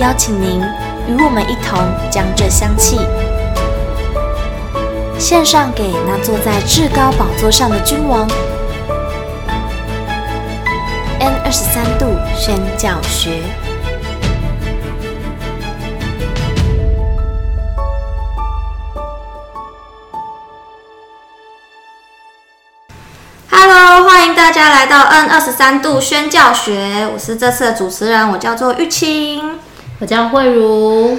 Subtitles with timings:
[0.00, 0.62] 邀请您
[1.06, 1.78] 与我们一同
[2.10, 2.98] 将这香气
[5.18, 8.26] 献上给那坐在至高宝座上的君王。
[11.18, 13.42] N 二十三度宣教学。
[23.50, 27.06] Hello，欢迎大家来到 N 二十三度宣教学。
[27.12, 29.59] 我是这次的主持人，我叫做玉清。
[30.00, 31.18] 我叫慧茹，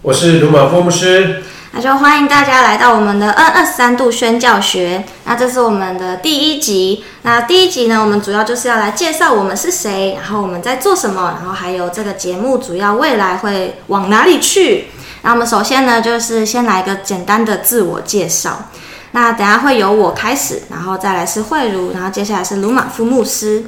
[0.00, 1.42] 我是鲁马夫牧师。
[1.72, 5.04] 那就欢迎大家来到我们的 N 二十三度宣教学。
[5.26, 7.04] 那这是我们的第一集。
[7.20, 14.86] 那第一集呢，我们主要就是要来介绍我们是谁，然后我们在做什么，然后还有这个节目主要未来会往哪里去。
[15.20, 18.70] 那我们首先呢，就是先来一个简单的自我介绍。
[19.10, 23.64] 那等下会由我开始，然后再来是慧茹，然后接下来是鲁马夫牧师。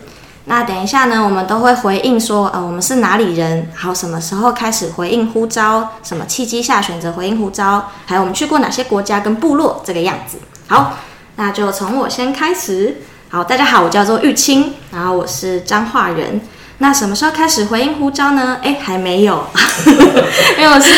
[0.49, 10.39] 那等一下呢，我们都会回应说，呃，我们是哪里人，好什么时候开始回应呼召，什么契机下选择回应呼召，还有我们去过哪些国家跟部落这个样子。
[10.67, 10.95] 好，
[11.37, 12.97] 那就从我先开始。
[13.29, 16.41] 好，大家好，我叫做玉清，然后我是彰化人。
[16.81, 18.59] 那什么时候开始回应呼召呢？
[18.63, 19.45] 哎，还没有，
[20.57, 20.91] 因为我是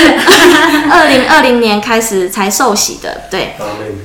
[0.92, 3.22] 二零二零年开始才受洗的。
[3.30, 3.56] 对，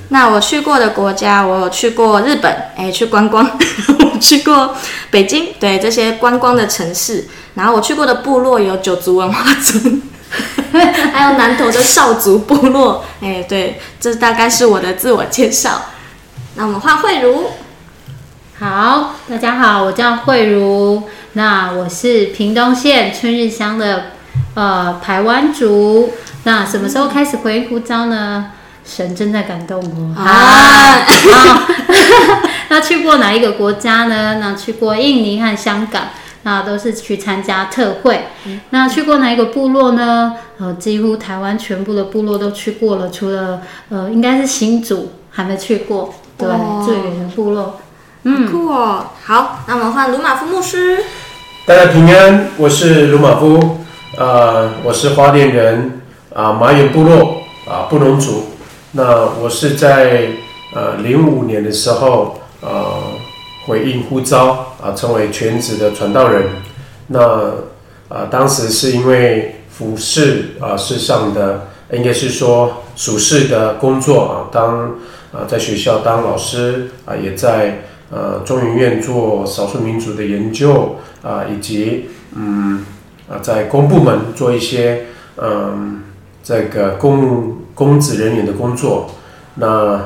[0.07, 3.45] 那我去过的国家，我有去过日本，哎，去观光；
[4.13, 4.73] 我去过
[5.11, 7.27] 北京，对这些观光的城市。
[7.55, 10.02] 然后我去过的部落有九族文化村，
[11.14, 13.03] 还有南投的少族部落。
[13.21, 15.81] 哎，对，这大概是我的自我介绍。
[16.55, 17.52] 那我们换慧茹。
[18.58, 21.04] 好，大家好，我叫慧茹。
[21.33, 24.11] 那我是屏东县春日乡的
[24.54, 26.14] 呃台湾族。
[26.45, 28.52] 那什么时候开始回应呼召呢？
[28.86, 30.23] 神正在感动我啊！
[30.23, 31.67] 啊
[32.70, 34.38] 那去过哪一个国家呢？
[34.39, 36.04] 那去过印尼和香港，
[36.44, 38.27] 那都是去参加特会。
[38.70, 40.33] 那去过哪一个部落呢？
[40.60, 46.14] 呃，几乎台湾全部的部落都去过了，除了呃应该是新竹还没去过。
[46.38, 47.80] 对，哦、最远的部落。
[48.27, 49.05] 嗯，酷哦。
[49.23, 50.97] 好，那我们换鲁马夫牧师。
[51.63, 53.86] 大家平安，我是鲁马夫，
[54.17, 56.02] 呃，我是花莲人，
[56.33, 58.47] 啊、呃，马远部落啊，布农族。
[58.93, 60.30] 那我是在
[60.73, 62.95] 呃零五年的时候，呃，
[63.67, 64.47] 回应呼召
[64.81, 66.47] 啊、呃，成为全职的传道人。
[67.09, 67.52] 那啊、
[68.09, 74.80] 呃，当时是因为服侍啊，世上的应该是说属世的工作啊，当
[75.31, 77.83] 啊、呃，在学校当老师啊、呃，也在。
[78.11, 82.05] 呃，中研院做少数民族的研究啊、以及
[82.36, 82.86] 嗯
[83.27, 85.08] 啊，在公部门做一些
[85.38, 86.04] 嗯
[86.44, 89.10] 这个公公职人员的工作。
[89.55, 89.99] 那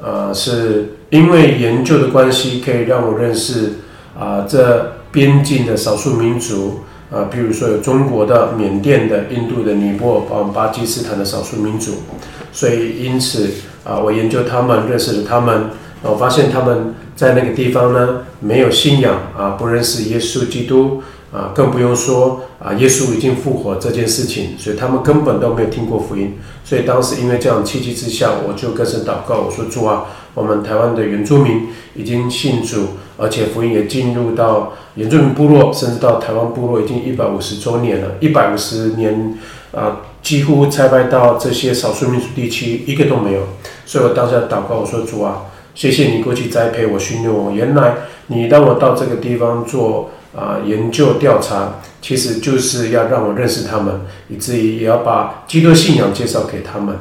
[0.00, 3.80] 呃，是因为研究的关系，可以让我认识
[4.16, 12.04] 啊、这边境的少数民族啊，比如说有中国的、缅甸的、印度的、尼泊尔、巴基斯坦的少数民族。
[12.52, 13.50] 所以因此
[13.84, 15.70] 啊、我研究他们，认识了他们，
[16.02, 16.94] 我发现他们。
[17.14, 21.02] 在那个地方呢，没有信仰啊，不认识耶稣基督
[21.32, 26.38] 啊，更不用说啊，耶稣已经复活这件事情，所以他们根本都没有听过福音。
[26.64, 39.38] 所以当时因为这样契机之下，我就跟神祷告，我说主啊，我们台湾的原住民已经信主，而且福音也进入到原住民部落，甚至到台湾部落已经一百五十周年了，一百五十年
[39.74, 43.40] 啊，几乎差派到这些少数民族地区一个都没有。
[43.84, 45.42] 所以我当下祷告，我说主啊。
[45.74, 47.50] 谢谢你过去栽培我、训练我。
[47.50, 47.94] 原来
[48.26, 56.96] 你让我到这个地方做啊、研究调查，其实就是要让我认识他们，以至于也要把基督信仰介绍给他们。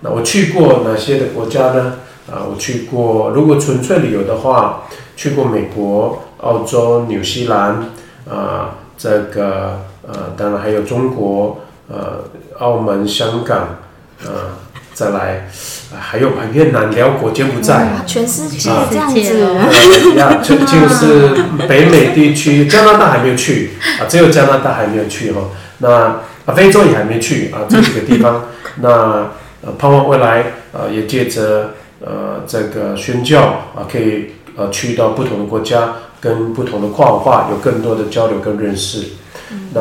[0.00, 1.96] 那我去过哪些的国家呢？
[2.30, 4.84] 啊，我去过，如果纯粹旅游的话，
[5.16, 7.90] 去过美国、澳洲、纽西兰
[8.30, 11.58] 啊，这个呃，当然还有中国、
[11.88, 12.24] 呃，
[12.58, 13.58] 澳门、香港，
[14.20, 14.60] 啊。
[14.94, 15.50] 再来，
[16.00, 19.44] 还有越南、辽国、柬埔寨，全世界这样子。
[20.20, 21.34] 啊，就 就是
[21.68, 25.40] 北美地区，加拿大还没有去啊，只有加拿大还没有去哈。
[25.78, 25.88] 那
[26.44, 28.44] 啊，非洲也还没去啊，这几个地方。
[28.80, 29.30] 那
[29.64, 33.42] 呃，盼望未来呃，也借着呃这个宣教
[33.76, 39.04] 啊，可以呃去到不同的国家，跟不同的跨文化有更多的交流跟认识。
[39.72, 39.80] 那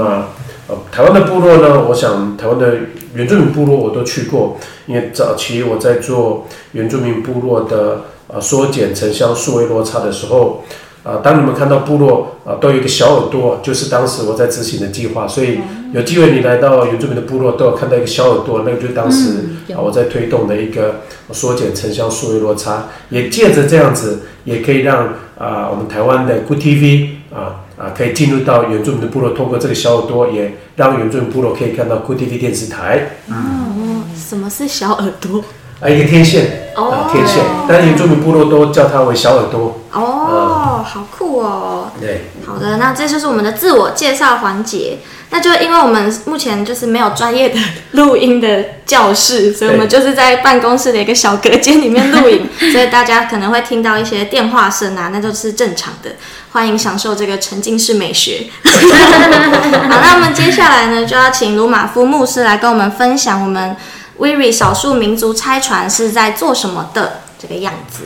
[0.68, 2.74] 呃，台湾的部落呢，我想台湾的
[3.14, 10.64] 原住民部落我都去过，因为早期我在做原住民部落的呃缩减城乡数位落差的时候。
[11.04, 15.28] 啊，当你们看到部落啊，都有一个小耳朵，就是当时我在执行的计划。
[15.28, 15.60] 所以
[15.96, 20.98] 有机会你来到原住民的部落，都有看到一个小耳朵，那个就是当时啊我在推动的一个
[21.32, 22.90] 缩减城乡数位落差。
[23.10, 25.08] 也借着这样子，也可以让
[25.40, 33.18] 啊我们台湾的 Good TV 啊啊可以进入到原住民的部落，通过这个小耳朵，也让原住民部落可以看到 Good TV 电视台。
[33.28, 35.44] 嗯，什么是小耳朵？
[35.82, 39.80] 啊，一个天线哦，天线，但原住民部落都叫它为小耳朵。
[39.92, 41.90] 哦，好酷哦。
[42.00, 45.00] 对，好的，那这就是我们的自我介绍环节。
[45.30, 47.58] 那就因为我们目前就是没有专业的
[47.92, 56.12] 录音的教室，所以我们就是在办公室的一个小隔间里面录影， 所以大家可能会听到一些电话声啊，那就是正常的。
[56.52, 58.48] 欢迎享受这个沉浸式美学。
[58.64, 63.76] 好，那我们接下来呢，就要请鲁马夫牧师来跟我们分享我们。
[64.20, 68.04] WIRI 少数民族拆船是在做什么的这个样子？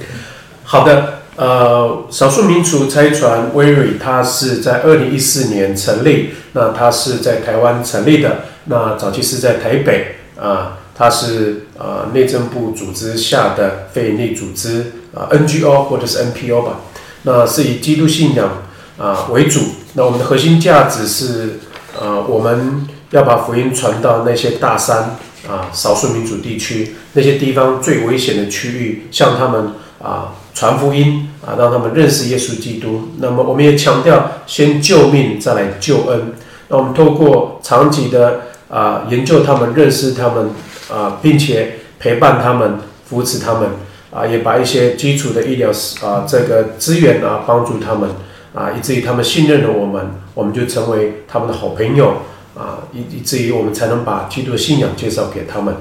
[0.63, 16.79] 好的，呃，少数民族差传 WIRI 它是在二零一四年成立，那它是在台湾成立的，那早期是在台北啊、呃，它是呃内政部组织下的非营利组织啊、NGO 或者是 NPO 吧，
[17.23, 18.63] 那是以基督信仰
[18.97, 19.59] 啊、为主，
[19.93, 21.59] 那我们的核心价值是
[21.99, 25.17] 呃我们要把福音传到那些大山。
[25.47, 33.09] 啊，少数民族地区那些地方最危险的区域，向他们啊传福音啊，让他们认识耶稣基督。
[33.19, 36.33] 那么，我们也强调先救命，再来救恩。
[36.69, 40.49] 那我们透过长期的啊研究他们，认识他们
[40.91, 43.69] 啊，并且陪伴他们，扶持他们
[44.11, 45.69] 啊，也把一些基础的医疗
[46.01, 48.09] 啊这个资源啊帮助他们
[48.55, 52.13] 啊，以至于他们信任了我们，我们就成为他们的好朋友。
[52.55, 55.75] 啊，以以至于我们才能把基督的信仰介绍给他们。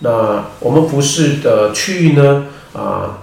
[0.00, 2.46] 那我们服侍的区域呢？
[2.72, 3.20] 啊，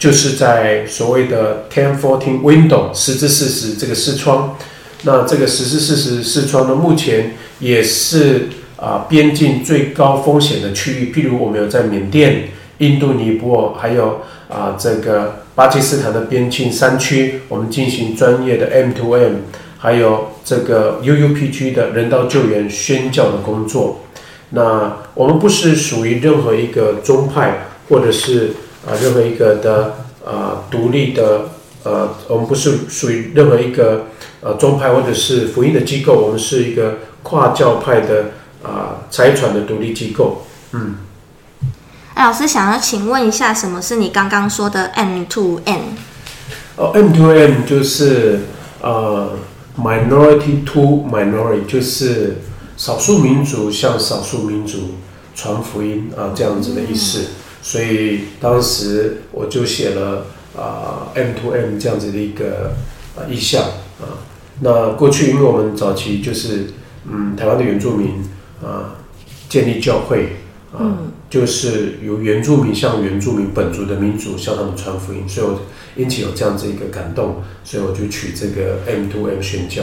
[0.00, 4.56] 就是在所谓的 Ten Fourteen Window 十至四十这个视窗。
[5.02, 11.12] 那这个十至四十视窗呢，目前也是啊边境最高风险的区域。
[11.14, 12.48] 譬如我们有在缅甸、
[12.78, 19.34] 印度尼泊尔，还有啊这个巴基斯坦的边境山区，我们进行专业的 M to M。
[19.82, 24.00] 还有这个 UUPG 的人道救援宣教的工作，
[24.50, 28.50] 那我们不是属于任何一个宗派，或者是
[28.86, 31.50] 啊任何一个的啊独立的
[31.84, 34.06] 呃，我们不是属于任何一个
[34.40, 38.32] 呃宗派或者是福音的机构，我们是一个跨教派的
[38.62, 40.46] 啊财传的独立机构。
[40.72, 40.96] 嗯，
[42.14, 45.80] 哎，老师想要请问一下，什么是你刚刚说的 M to N？
[46.76, 48.40] 哦，M to N 就是
[48.80, 49.30] 呃。
[49.78, 52.38] Minority to minority 就是
[52.76, 54.96] 少数民族向少数民族
[55.34, 57.28] 传福音啊，这样子的意思。
[57.62, 60.26] 所以当时我就写了
[60.56, 62.72] 啊 M to M 这样子的一个
[63.16, 63.62] 啊意象
[64.00, 64.20] 啊。
[64.60, 66.70] 那过去因为我们早期就是
[67.10, 68.22] 嗯台湾的原住民
[68.62, 68.96] 啊
[69.48, 70.36] 建立教会
[70.72, 70.98] 啊，
[71.28, 75.60] 就是由原住民向原住民本族的民族向他们传福音，所以我。
[75.96, 79.82] 因此有这样子一个感动，所以我就取这个 M to M 宣教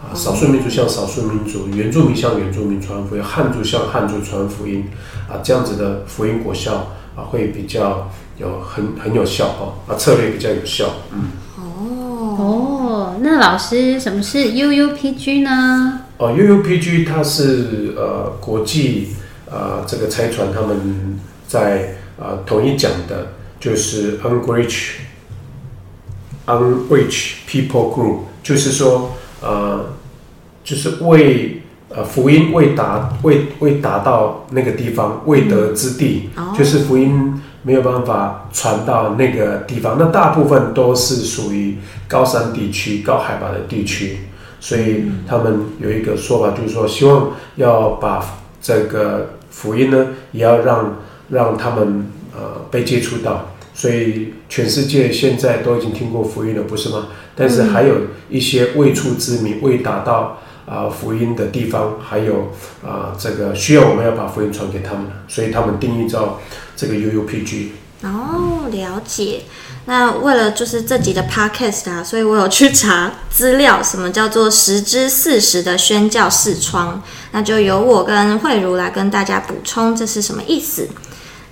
[0.00, 4.86] 啊，少数民族向少数民族，原住民向原住民传福音，汉族向汉族传福音
[5.28, 11.30] 啊，这样子的福音果效啊，会比较有很很有效哦，啊，策略比较有效，嗯。
[11.58, 16.00] 哦哦，那老师，什么是 UUPG 呢？
[16.16, 19.08] 哦，UUPG 它是呃国际
[19.50, 24.92] 呃这个财团他们在呃统一讲的，就是 Unreached
[26.46, 29.92] Unreached people group，就是说，呃，
[30.64, 31.61] 就是为
[31.94, 39.96] 呃福音未达未未达到那个地方未得之地，嗯，就是福音没有办法传到那个地方。
[39.98, 41.76] 那大部分都是属于
[42.08, 44.18] 高山地区、高海拔的地区，
[44.60, 48.24] 所以他们有一个说法，就是说希望要把
[48.60, 50.96] 这个福音呢，也要让
[51.28, 53.48] 让他们呃被接触到。
[53.74, 57.06] 所以全世界现在都已经听过福音了，不是吗？
[57.34, 57.94] 但是还有
[58.28, 62.52] 一些未出之民、未达到啊、福音的地方，还有
[62.84, 66.40] 啊、这个需要我们要把福音传给他们，所以他们定义叫
[66.76, 67.68] 这个 UUPG。
[68.02, 69.42] 哦，了解。
[69.84, 77.02] 那为了就是这集的 Podcast 啊，所以我有去查资料，什么叫做十之四十的宣教视窗？
[77.32, 80.88] 那就由我跟慧如来跟大家补充，这是什么意思？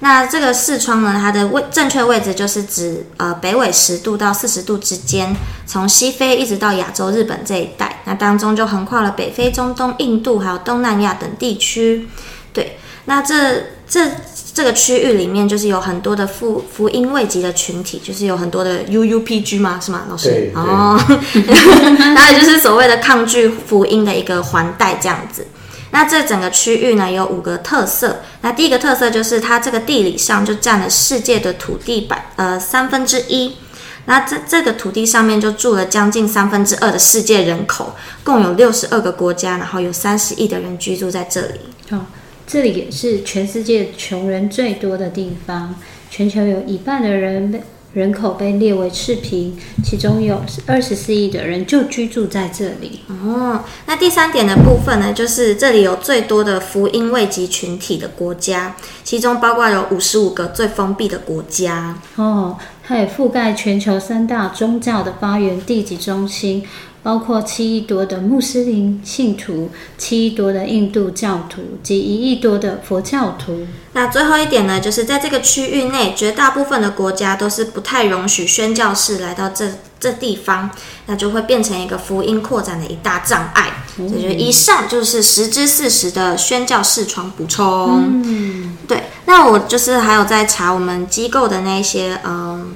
[0.02, 12.08] 那这个视窗呢，它的位正确位置就是指呃北纬十度到四十度之间，从西非一直到亚洲日本这一带，那当中就横跨了北非、中东、印度还有东南亚等地区。
[12.52, 14.10] 对，那这这
[14.54, 19.78] 这个区域里面就是有很多的福福音未及的群体，就是有很多的 UUPG 吗？
[19.80, 20.30] 是吗，老师？
[20.30, 20.52] 对。
[20.54, 20.98] 哦，
[22.14, 25.46] 那也就是所谓的抗拒福音的一个环带这样子。
[25.92, 28.20] 那这整个区域呢，有五个特色。
[28.42, 33.56] 那第一个特色就是它这个地理上就占了世界的土地百呃三分之一。
[34.06, 37.94] 那这这个土地上面就住了将近三分之二的世界人口，
[38.24, 41.60] 共有六十二个国家，然后有三十亿的人居住在这里。
[41.90, 42.06] 哦，
[42.46, 45.74] 这里也是全世界穷人最多的地方，
[46.10, 47.62] 全球有一半的人。
[47.92, 53.00] 人口被列为赤贫，其中有二十四亿的人就居住在这里。
[53.08, 61.98] 哦，那第三点的部分呢，就是这里有最多的福音未及群体的国家，其中包括有五十五个最封闭的国家。
[62.14, 62.56] 哦，
[62.90, 66.64] 它也覆盖全球三大宗教的发源地及中心。
[67.02, 73.66] 包括七亿多的穆斯林信徒，七亿多的印度教徒及一亿多的佛教徒。
[73.94, 79.66] 那最后一点呢，就是在这个区域内，绝大部分的国家都是不太容许宣教士来到这
[79.98, 80.70] 这地方，
[81.06, 83.70] 那就会变成一个福音扩展的一大障碍。
[83.96, 87.64] 嗯、所以，以上就是十之四十的宣教士床补充。
[88.22, 88.59] 嗯，对。
[89.30, 92.72] 那我就是还有在查我们机构的那些，嗯。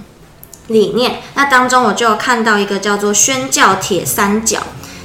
[0.69, 4.61] 理念，那当中我就有看到一个叫做宣教铁三角，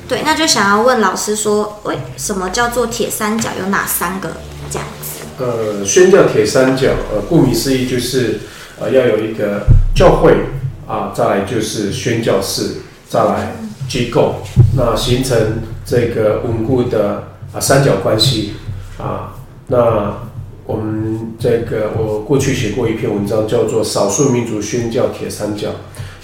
[0.07, 3.49] 对，那就想要问老师说，为什么叫做铁三角？
[3.59, 4.37] 有哪三个
[4.71, 5.25] 这样子？
[5.37, 8.39] 呃，宣教铁三角，呃，顾名思义就是，
[8.79, 10.31] 呃，要有一个教会
[10.87, 12.77] 啊，再来就是宣教士，
[13.09, 13.57] 再来
[13.89, 14.35] 机构，
[14.77, 18.53] 那形成这个稳固的啊三角关系
[18.97, 19.35] 啊，
[19.67, 20.28] 那。
[20.69, 25.69] 我们这个，我过去写过一篇文章，叫做《少数民族宣教铁三角》。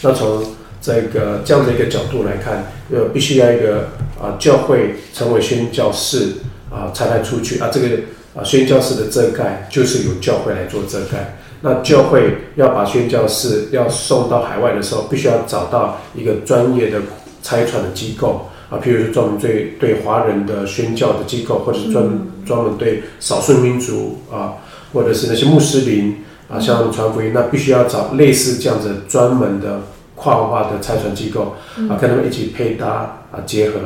[0.04, 0.46] 那从
[0.80, 3.88] 这个这样的一个角度来看，呃，必须要一个
[4.22, 6.34] 啊，教会成为宣教士
[6.70, 7.72] 啊，才能出去啊。
[7.74, 7.88] 这个
[8.36, 11.40] 啊，宣教士的遮盖就是由教会来做遮盖。
[11.62, 17.02] 那教会要把宣教士要送到海外的时候，必须要找到一个专业的
[17.42, 18.46] 拆船的机构。
[18.70, 22.04] 啊，譬如说专门对对华人的宣教的机构，或者是专
[22.46, 24.54] 专门对少数民族啊，
[24.92, 26.18] 或者是那些穆斯林
[26.50, 29.82] 啊，像传福音，那必须要找类似这样子专门的
[30.16, 31.56] 跨文化的差传机构
[31.90, 33.80] 啊，跟他们一起配搭啊结合。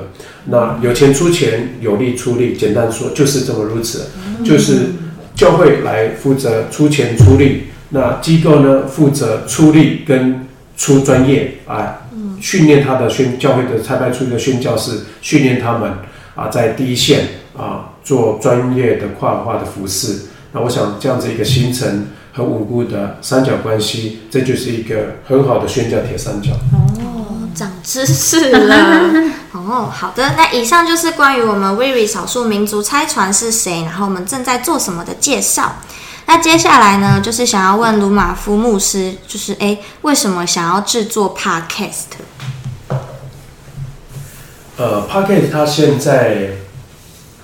[0.45, 4.07] 那有钱出钱，有力出力，简单说就是这么如此，
[4.45, 4.91] 就是
[5.35, 11.97] 教会来负责出钱出力，那机构呢负责出力跟出专业啊。
[12.41, 15.91] 训练他的宣教会的差派出去的宣教士，训练他们
[16.35, 17.27] 啊，在第一线
[17.57, 20.27] 啊做专业的跨文化的服事。
[20.51, 26.51] 那我想这样子一个形成很稳固的三角关系，这就是一个很好的宣教铁三角。
[26.73, 29.31] 哦，长知识了。
[29.53, 30.33] 哦，好的。
[30.37, 35.75] 那以上就是关于我们 WIRI 少数民族拆船是谁，然后我们正在做什么的介绍。
[36.29, 42.03] 那接下来呢，就是想要问鲁马夫牧师，就是诶，为什么想要制作 Podcast？
[44.77, 46.49] 呃，Podcast 它现在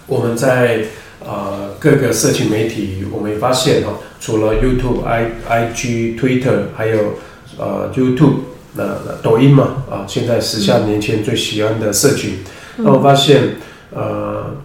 [0.06, 0.86] 我们在
[1.20, 7.16] 呃各个社群媒体，我们发现哈，除了 YouTube、I、IG、Twitter，还有
[7.58, 8.36] 呃 YouTube
[8.74, 12.44] 那、呃、抖音嘛，啊，现在时下年轻人最喜欢的社群，
[12.78, 13.56] 那我发现
[13.90, 14.58] 呃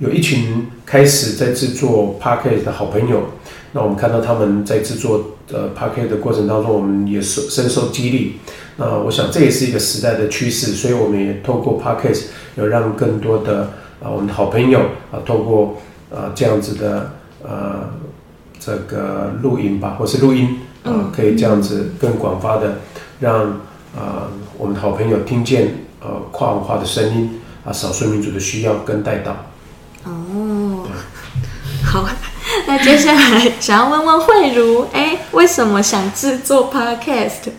[0.00, 3.22] 有一群开始在制作 Podcast 的好朋友。
[3.72, 8.34] 那我们看到他们在制作呃 Podcast 的过程当中，我们也受深受激励。
[8.76, 12.24] 那我想这也是一个时代的趋势，所以我们也透过 Podcast
[12.56, 13.70] 有让更多的
[14.02, 14.80] 啊我们的好朋友
[15.10, 15.78] 啊透过
[16.14, 17.88] 啊这样子的呃
[18.60, 22.80] 这个录音吧，或是录音啊，可以这样子更广发的
[23.18, 23.44] 让
[23.96, 29.34] 啊我们的好朋友听见呃跨文化的声音啊，少数民族的需要跟带到。
[30.04, 30.10] 哦，
[31.92, 32.08] 好。
[32.66, 37.52] 那接下来想要问问慧茹，哎，为什么想制作 Podcast？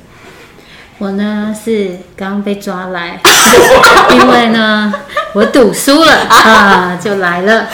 [0.98, 3.20] 我呢是刚被抓来，
[4.12, 4.92] 因为呢
[5.34, 7.68] 我赌输了 啊，就来了。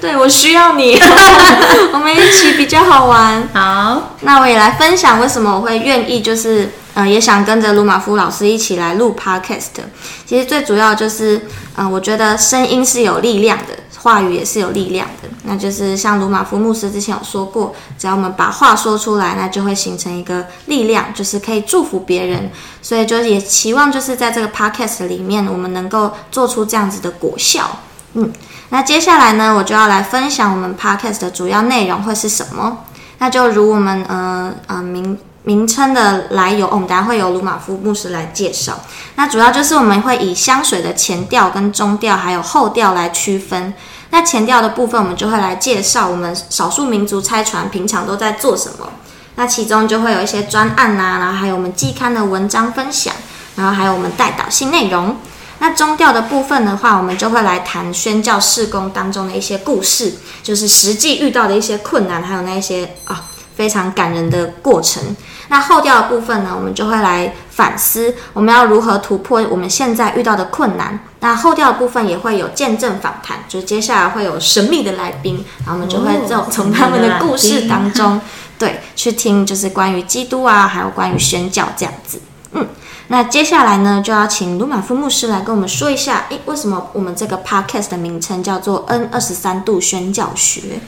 [0.00, 0.98] 对，我需要你，
[1.92, 3.46] 我们一起比较好玩。
[3.52, 9.84] 好，那我也来分享为什么我会愿意，就是呃，也想跟着鲁马夫老师一起来录 Podcast。
[10.24, 11.36] 其实最主要就是，
[11.76, 13.74] 嗯、呃，我觉得声音是有力量的。
[14.02, 22.48] 话语也是有力量的，那就是像鲁马夫牧师之前有说过，只要我们把话说出来，那就会形成一个力量，就是可以祝福别人。
[22.80, 27.80] 所以就也期望就是在这个 podcast 里面，我们能够做出这样子的果效。
[28.12, 28.32] 嗯，
[28.68, 32.84] 那接下来呢，我就要来分享我们 podcast 的主要内容会是什么。
[33.18, 38.80] 那就如我们呃呃明名称的来由，我们等下会由鲁玛夫牧师来介绍。
[39.14, 43.72] 那主要就是我们会以香水的前调、跟中调还有后调来区分。
[44.10, 48.88] 那前调的部分，我们就会来介绍我们少数民族拆船平常都在做什么。
[49.36, 53.14] 那其中就会有一些专案啊，然后还有我们季刊的文章分享，
[53.54, 55.16] 然后还有我们带导性内容。
[55.60, 65.02] 那中调的部分的话，我们就会来谈宣教事工当中的一些故事，就是实际遇到的一些困难，还有那些啊非常感人的过程。
[65.48, 70.98] 那后调的部分呢，我们就会来反思我们要如何突破我们现在遇到的困难。
[71.20, 78.20] 那后调的部分也会有见证访谈，就接下来会有神秘的来宾，然后我们就会从从他们的故事当中，
[78.58, 82.20] 对，去听就是关于基督啊，还有关于宣教这样子，
[82.52, 82.66] 嗯。
[83.08, 90.80] 那接下来呢，就要请鲁马夫牧师来跟我们说一下，诶，为什么我们这个 podcast 的名称叫做 N 二十三度宣教学？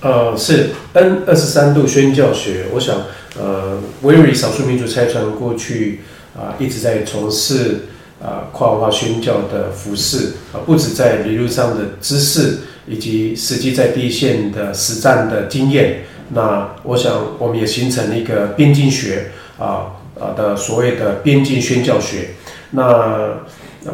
[0.00, 2.66] 呃，是 N 二十三度宣教学。
[2.72, 2.96] 我想，
[3.38, 6.00] 呃，维瑞少数民族差传过去
[6.36, 7.86] 啊、一直在从事
[8.22, 16.04] 啊、跨文化宣教的服饰啊、不止在理论上的知识，以及实际在第一线的实战的经验。
[16.30, 19.92] 那我想，我们也形成了一个边境学啊。
[20.18, 22.30] 啊的所谓的边境宣教学，
[22.70, 23.36] 那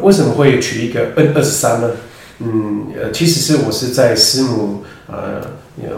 [0.01, 1.91] 为什么会取一个 N 二十三呢？
[2.39, 5.41] 嗯，呃，其实是我是在师母呃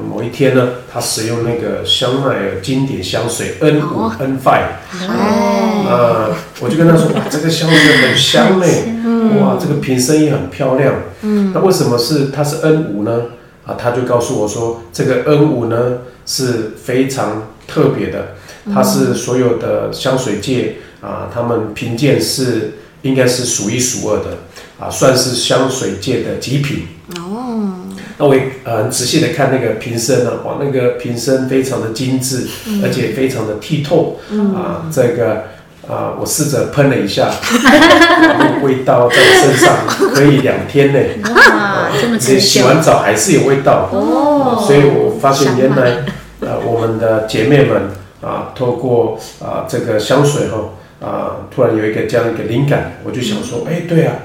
[0.09, 4.69] 某一天呢，他使用那个香奈儿经典香水 N 五 N five，
[5.87, 8.95] 啊，我就跟他说，哇，这个香水很香嘞，
[9.39, 13.23] 哇，这个瓶身也很漂亮，嗯，那为什么是它是 N 五呢？
[13.65, 18.35] 啊，他就告诉我说，这个 N 五呢是非常特别的。
[18.73, 24.39] 它是所有的香水界啊，他们评鉴是应该是数一数二的
[24.79, 27.73] 啊，算是香水界的极品哦。
[28.17, 34.87] 那我也很仔细的看那个瓶身呢，哇，那个瓶身非常的精致，嗯、而且非常的剔透、嗯、啊。
[34.91, 35.43] 这个
[35.87, 39.77] 啊，我试着喷了一下，啊、 味道在身上
[40.13, 40.99] 可以两天呢。
[41.35, 42.39] 哇，这么持久。
[42.39, 46.05] 洗完澡还是有味道哦、啊，所以我发现原来
[46.39, 47.81] 呃、啊，我们的姐妹们。
[48.21, 50.57] 啊，透过啊这个香水哈
[50.99, 54.15] 啊，突然有一个这样一个灵感，我就想说，哎，对啊，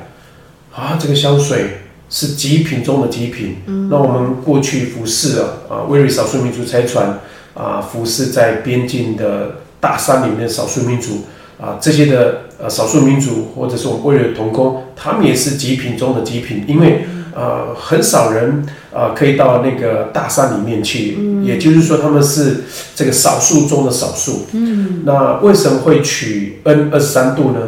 [0.74, 1.78] 啊这个香水
[2.08, 3.56] 是极品中的极品。
[3.66, 7.20] 嗯，那我们过去服侍啊啊，威瑞少数民族财传
[7.54, 11.24] 啊，服侍在边境的大山里面少数民族
[11.60, 17.06] 啊，这些的呃少数民族或者是我们威瑞童工，他们也是极品中的极品，因为。
[17.32, 22.64] 呃，很少人啊、呃，可以到那个大山里面去，嗯、也就是说他们是
[22.96, 24.46] 这个少数中的少数。
[24.50, 27.60] 嗯，那为什么会取 N 二十三度呢？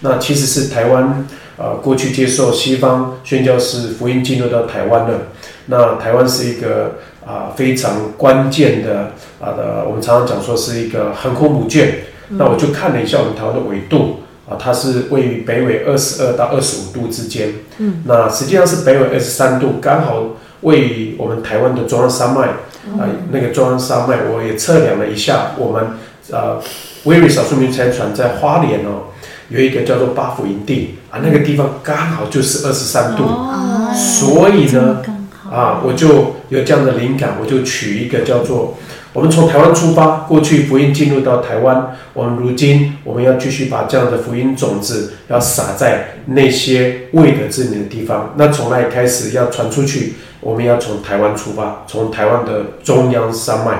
[0.00, 1.24] 那其实是台湾啊、
[1.56, 5.28] 呃，过去接受西方宣教士福音进入到台湾的。
[5.66, 12.00] 那台湾是一个啊、呃、非常关键的啊的，我们常常讲说是一个航空母舰。
[12.28, 14.20] 嗯、那我就看了一下我们台湾的纬度。
[14.48, 17.48] 啊，它是位于北纬二十二到二十五度之间。
[17.78, 20.22] 嗯，那实际上是北纬二十三度，刚好
[20.60, 22.48] 位于我们台湾的中央山脉。
[22.86, 25.84] 啊、呃，那个中央山脉我也测量了一下，我们
[26.30, 26.62] 呃，
[27.02, 27.82] 威瑞少数民族
[28.14, 29.10] 在花莲哦，
[29.48, 33.24] 有一个叫做八福营地啊，那个地方刚好就是二十三度。
[33.24, 35.02] 哦，所以呢，
[35.50, 38.76] 啊，我就有这样的灵感，我就取一个叫做。
[39.12, 48.34] 我们从台湾出发，过去福音进入到台湾，我们如今我们要继续把这样的福音种子要撒在那些未得之民的地方。
[48.36, 53.72] 那从那里开始要传出去，我们要从台湾出发，从台湾的中央山脉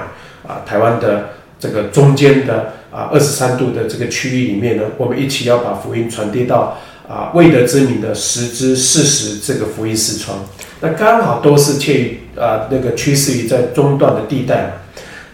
[0.50, 10.38] 啊，台湾的这个中间的啊二十三度的这个区域里面呢，我们一起要把福音传递到啊未得之民的十之四十这个福音视窗。
[10.80, 14.78] 那刚好都是介于啊那个趋势于在中段的地带。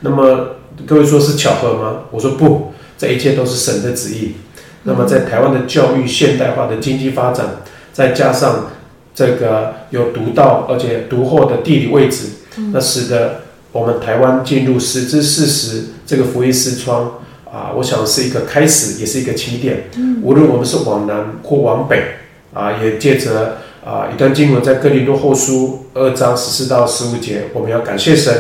[0.00, 2.00] 那么各位说是巧合吗？
[2.10, 4.32] 我说不，这一切都是神的旨意。
[4.82, 7.46] 那么在台湾的教育现代化的经济发展，
[7.92, 8.72] 再加上
[9.14, 12.26] 这个有独到而且独厚的地理位置，
[12.72, 17.20] 那使得我们台湾进入十之四十这个福音视窗
[17.52, 19.90] 啊，我想是一个开始，也是一个起点。
[20.22, 22.02] 无论我们是往南或往北
[22.54, 28.32] 啊，也借着啊一段经文在哥林多后书二章十四到十五节，我们要感谢神。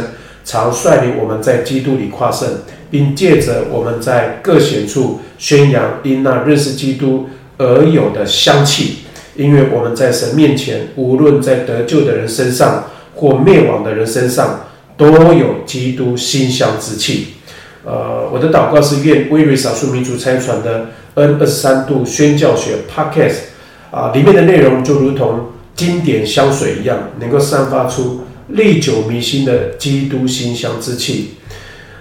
[0.44, 2.48] 常率领我们在基督里夸胜，
[2.90, 9.00] 并借着我们在各显处宣扬因那认识基督而有的香气，
[9.36, 14.62] 因为我们在神面前，无论在得救的人身上或灭亡的人身上，
[14.96, 17.34] 都有基督馨香之气。
[17.84, 23.36] 呃，我的祷告是愿威瑞少数民族参传的 N 二十三度宣教学 Podcast
[23.90, 28.22] 啊、里面的内容就如同经典香水一样，能够散发出。
[28.48, 31.34] 历久弥新的基督馨香之气，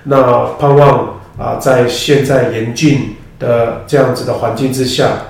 [0.06, 5.28] 那盼望啊，在现在严峻的这样子的环境之下，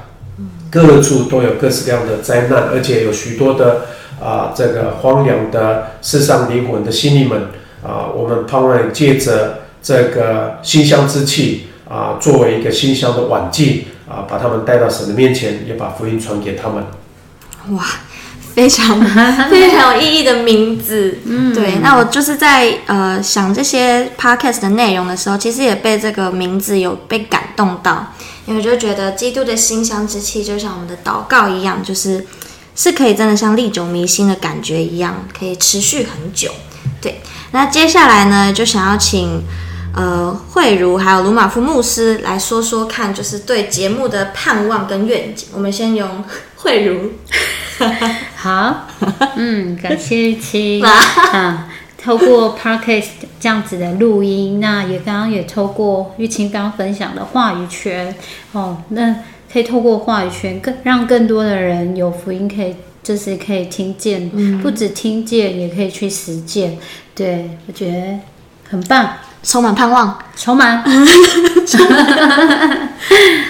[0.72, 3.82] 各处都有各式各样的灾难，而且有许多的
[4.20, 7.50] 啊，这个荒凉的世上灵魂的心灵们
[7.84, 16.84] 啊，我们盼望借着这个馨香之气啊，作为一个馨香的晚祭啊，把他们带到神的面前，也把福音传给他们。
[17.76, 17.84] 哇！
[18.54, 19.00] 非常
[19.50, 21.76] 非常有意义的名字，嗯，对。
[21.82, 28.14] 那我就是在呃想这些 podcast 的内容的时候，其实也被这个名字有被感动到，
[28.46, 32.28] 因为我就觉得基督的馨香之气就像我们的祷告一样，就是
[32.76, 36.52] 是可以真的像历久弥新的感觉一样，可以持续很久。
[37.00, 37.22] 对。
[37.52, 39.42] 那接下来呢，就想要请
[39.96, 45.50] 呃慧茹还有鲁马夫牧师来说说看，就是对节目的盼望跟愿景。
[45.54, 46.24] 我们先用
[46.58, 47.12] 慧茹。
[48.36, 48.88] 好，
[49.36, 53.08] 嗯，感谢玉清啊， 透过 Podcast
[53.40, 58.14] 这样子的录音，那也刚刚也透过玉清刚刚分享的话语权
[58.52, 59.16] 哦，那
[59.52, 66.78] 可以透过话语权更让更多的人有福音，可以就是可以听见，嗯、不止听见，也可以去实践，
[67.16, 68.20] 对，我觉得
[68.70, 70.84] 很棒，充满盼望，充满。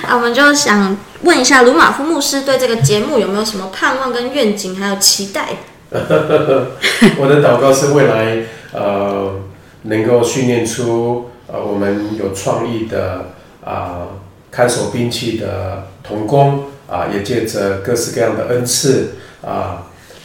[0.07, 0.97] 啊，我们就想。
[1.23, 5.49] 问一下鲁马夫牧师对这个节目有没有什么盼望跟愿景，还有期待？
[5.91, 8.37] 我的祷告是未来
[8.73, 9.39] 呃
[9.83, 13.69] 能够训练出呃我们有创意的啊、
[14.01, 14.07] 呃、
[14.49, 19.77] 看守兵器的童工啊、呃，也借着各式各样的恩赐啊、呃、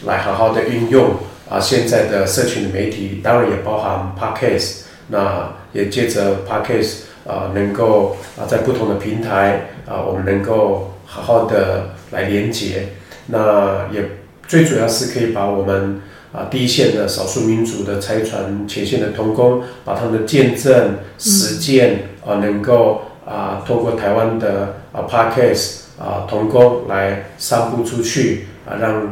[0.07, 1.11] 来好好的运用
[1.46, 7.07] 啊、呃、现在的社群的媒体，当然也包含 Podcast，那也借着 Podcast。
[7.27, 12.90] 啊，能够啊，在不同的平台啊，我们能够好好的来连接。
[13.27, 14.01] 那也
[14.47, 16.01] 最主要是可以把我们
[16.33, 29.03] 啊第一线的少数民族的差传前线的同工，把他们的见证实践啊，能够啊，透过台湾的啊 Podcast 啊同工来散布出去啊，让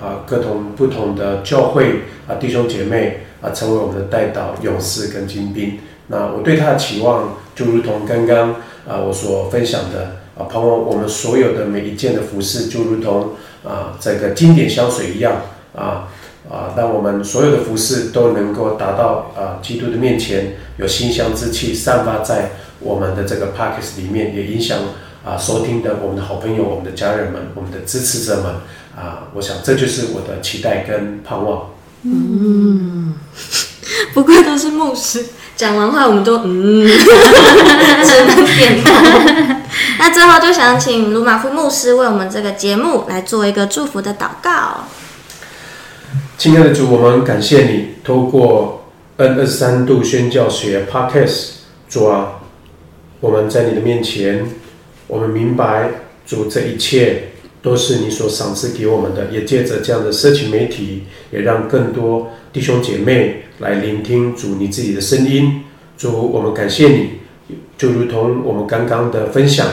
[0.00, 5.78] 啊各种不同的教会啊弟兄姐妹啊成为我们的代祷勇士跟精兵。
[6.08, 8.50] 那我对他的期望，就如同刚刚
[8.88, 13.30] 啊我所分享的啊，盼望我们所有的每一件的服饰，就如同
[13.64, 15.42] 啊这个经典香水一样
[15.74, 16.08] 啊
[16.50, 22.50] 啊，让我们所有的服饰都能够达到啊基督的面前，有馨香之气散发在
[22.80, 24.78] 我们的这个 Podcast 里面，也影响
[25.24, 28.46] 啊收听的我们的好朋友、我们的家人们、我们的支持者们
[28.96, 31.70] 啊，我想这就是我的期待跟盼望。
[32.02, 32.99] 嗯，
[34.14, 35.26] 不愧都是牧师。
[35.56, 38.92] 讲完话，我们都嗯，只能点头。
[39.98, 44.86] 那最后就想请鲁马夫牧师为我们这个节目来做一个祝福的祷告。
[46.38, 51.48] 亲爱的主，我们感谢你，透过 N 二三度宣教学 Podcast，
[51.90, 52.40] 主啊，
[53.20, 54.48] 我们在你的面前，
[55.08, 55.90] 我们明白
[56.26, 63.44] 主这一切都是你所赏赐给我们的，也借着这样的社群媒体，也让更多弟兄姐妹。
[63.60, 65.60] 来聆听主你自己的声音，
[65.98, 67.10] 主，我们感谢你，
[67.76, 69.66] 就如同我们刚刚的分享，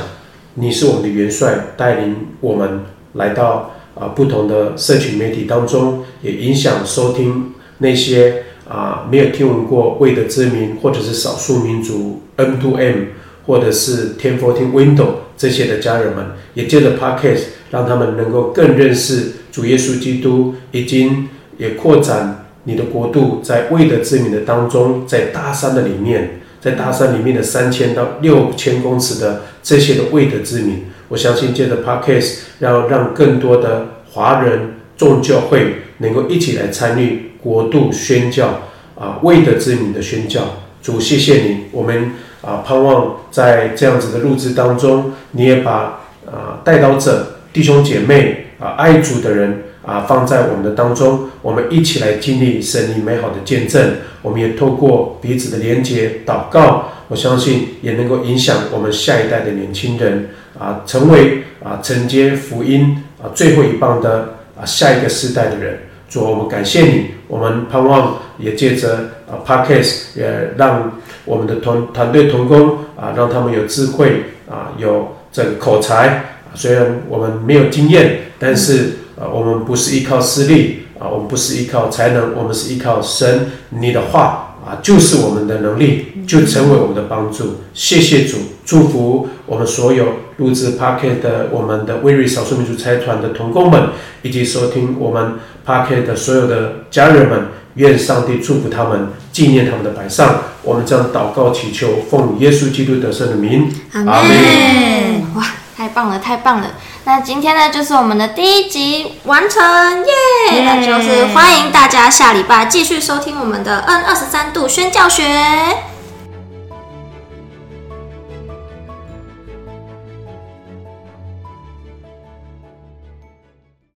[0.56, 2.82] 你是我们的元帅，带领我们
[3.14, 13.06] 来到啊不同的社群媒体当中，也影响收听那些啊没有听闻过未得之民，或者是少数民族 M2M，
[13.48, 22.44] 或者是1014 Window 这些的家人们，也借着 Podcast 让他们能够更认识主耶稣基督，已经也扩展。
[22.70, 38.64] 你的国度在未得之民的当中，在大山的里面，在大山里面的三千到六千公尺的这些的未得之民，我相信借着 Podcast 要让更多的华人众教会能够一起来参与国度宣教
[38.96, 40.42] 啊，未得之民的宣教。
[40.84, 42.12] 主，谢谢你，我们
[42.48, 49.64] 啊盼望在这样子的录制当中，你也把啊带刀者弟兄姐妹啊爱主的人。
[49.88, 53.82] 啊，放在我们的当中，我们一起来经历神你美好的见证。
[54.22, 65.80] 我们也透过彼此的连接祷告，我相信也能够影响我们下一代的年轻人啊，成为啊承接福音啊最后一棒的啊下一个世代的人。
[66.10, 76.40] 主，我们感谢你，我们盼望也借着啊 Podcast 也让我们的团团队同工啊，让他们有智慧啊，有这个口才。
[76.56, 78.94] 虽然我们没有经验，但是。
[79.20, 83.48] 啊，我们不是依靠势力啊，我们不是依靠才能，我们是依靠神。
[83.70, 87.56] 你的话啊，就是我们的能力，就成为我们的帮助。
[87.74, 93.90] 谢谢主，祝福我们所有录制 Pocket 的我们的威瑞少数民族财团的同工们，
[94.22, 97.48] 以及收听我们 Pocket 的所有的家人们。
[97.74, 100.42] 愿上帝祝福他们，纪念他们的摆上。
[100.68, 105.34] 我们这样祷告祈求，奉耶稣基督得胜的名，阿门。
[105.34, 105.44] 哇，
[105.78, 106.68] 太棒了，太棒了！
[107.06, 109.64] 那今天呢，就是我们的第一集完成，
[110.04, 110.64] 耶！
[110.66, 115.24] 那就是欢迎大家下礼拜继续收听我们的 N 二十三度宣教学。